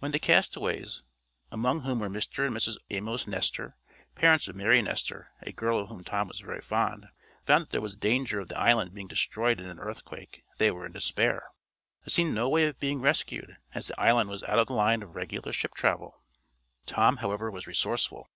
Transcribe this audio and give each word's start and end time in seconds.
When 0.00 0.12
the 0.12 0.18
castaways 0.18 1.02
(among 1.50 1.80
whom 1.80 2.00
were 2.00 2.10
Mr. 2.10 2.44
and 2.46 2.54
Mrs. 2.54 2.76
Amos 2.90 3.26
Nestor, 3.26 3.74
parents 4.14 4.46
of 4.46 4.54
Mary 4.54 4.82
Nestor, 4.82 5.30
a 5.40 5.50
girl 5.50 5.78
of 5.80 5.88
whom 5.88 6.04
Tom 6.04 6.28
was 6.28 6.40
very 6.40 6.60
fond) 6.60 7.08
found 7.46 7.62
that 7.62 7.70
there 7.70 7.80
was 7.80 7.96
danger 7.96 8.38
of 8.38 8.48
the 8.48 8.58
island 8.60 8.92
being 8.92 9.08
destroyed 9.08 9.58
in 9.60 9.64
an 9.70 9.78
earthquake, 9.78 10.44
they 10.58 10.70
were 10.70 10.84
in 10.84 10.92
despair. 10.92 11.46
There 12.00 12.08
seemed 12.10 12.34
no 12.34 12.50
way 12.50 12.66
of 12.66 12.80
being 12.80 13.00
rescued, 13.00 13.56
as 13.74 13.86
the 13.86 13.98
island 13.98 14.28
was 14.28 14.42
out 14.42 14.58
of 14.58 14.66
the 14.66 14.74
line 14.74 15.02
of 15.02 15.16
regular 15.16 15.54
ship 15.54 15.72
travel. 15.72 16.22
Tom, 16.84 17.16
however, 17.16 17.50
was 17.50 17.66
resourceful. 17.66 18.28